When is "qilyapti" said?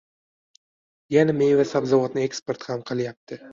2.91-3.43